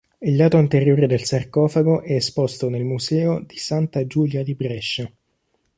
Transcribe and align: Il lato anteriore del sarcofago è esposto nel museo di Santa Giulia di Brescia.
Il 0.19 0.35
lato 0.35 0.57
anteriore 0.57 1.05
del 1.05 1.23
sarcofago 1.25 2.01
è 2.01 2.13
esposto 2.13 2.69
nel 2.69 2.83
museo 2.83 3.39
di 3.45 3.57
Santa 3.59 4.03
Giulia 4.07 4.41
di 4.41 4.55
Brescia. 4.55 5.07